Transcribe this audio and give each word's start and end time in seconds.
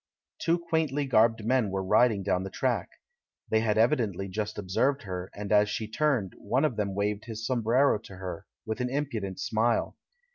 Two 0.39 0.57
quaintly 0.57 1.05
garbed 1.05 1.45
men 1.45 1.69
were 1.69 1.83
riding 1.83 2.23
down 2.23 2.41
the 2.41 2.49
track. 2.49 2.89
They 3.51 3.59
had 3.59 3.77
evidently 3.77 4.27
just 4.29 4.57
observed 4.57 5.03
her, 5.03 5.29
and 5.35 5.51
as 5.51 5.69
she 5.69 5.87
turned, 5.87 6.33
one 6.39 6.65
of 6.65 6.75
them 6.75 6.95
waved 6.95 7.25
his 7.25 7.45
sombrero 7.45 7.99
to 8.05 8.15
her, 8.15 8.47
with 8.65 8.81
an 8.81 8.89
impudent 8.89 9.39
smile. 9.39 9.95